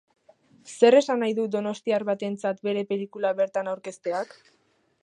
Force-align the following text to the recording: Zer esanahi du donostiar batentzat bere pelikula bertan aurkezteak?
Zer 0.77 0.97
esanahi 0.99 1.35
du 1.41 1.45
donostiar 1.57 2.07
batentzat 2.09 2.65
bere 2.71 2.87
pelikula 2.95 3.35
bertan 3.43 3.73
aurkezteak? 3.77 4.37